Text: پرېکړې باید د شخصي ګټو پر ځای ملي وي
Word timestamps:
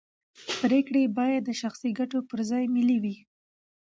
پرېکړې 0.59 1.03
باید 1.17 1.41
د 1.45 1.49
شخصي 1.61 1.89
ګټو 1.99 2.19
پر 2.29 2.39
ځای 2.49 2.63
ملي 2.75 2.97
وي 3.03 3.15